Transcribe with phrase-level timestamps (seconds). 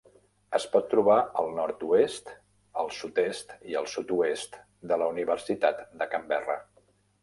[0.59, 2.33] Es pot trobar al nord-oest,
[2.85, 4.61] al sud-est i al sud-oest
[4.93, 6.63] de la Universitat de Canberra.